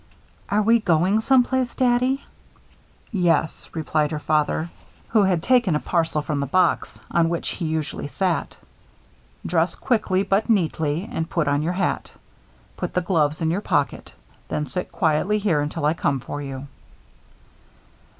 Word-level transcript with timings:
"Are 0.49 0.63
we 0.63 0.79
going 0.79 1.21
some 1.21 1.43
place, 1.43 1.75
Daddy?" 1.75 2.23
"Yes," 3.11 3.69
replied 3.75 4.09
her 4.09 4.17
father, 4.17 4.71
who 5.09 5.21
had 5.25 5.43
taken 5.43 5.75
a 5.75 5.79
parcel 5.79 6.23
from 6.23 6.39
the 6.39 6.47
box 6.47 6.99
on 7.11 7.29
which 7.29 7.49
he 7.49 7.65
usually 7.65 8.07
sat. 8.07 8.57
"Dress 9.45 9.75
quickly, 9.75 10.23
but 10.23 10.49
neatly, 10.49 11.07
and 11.11 11.29
put 11.29 11.47
on 11.47 11.61
your 11.61 11.73
hat. 11.73 12.13
Put 12.77 12.95
the 12.95 13.01
gloves 13.01 13.41
in 13.41 13.51
your 13.51 13.61
pocket. 13.61 14.11
Then 14.47 14.65
sit 14.65 14.91
quietly 14.91 15.37
here 15.37 15.61
until 15.61 15.85
I 15.85 15.93
come 15.93 16.19
for 16.19 16.41
you." 16.41 16.65